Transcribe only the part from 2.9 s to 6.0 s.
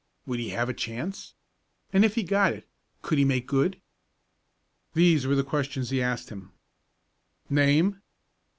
could he make good? These were the questions